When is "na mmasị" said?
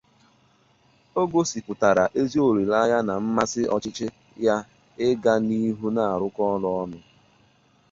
3.07-3.61